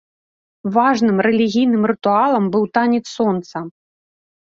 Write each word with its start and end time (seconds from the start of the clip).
Важным 0.77 1.17
рэлігійным 1.27 1.83
рытуалам 1.91 2.45
быў 2.55 2.63
танец 2.79 3.03
сонца. 3.17 3.57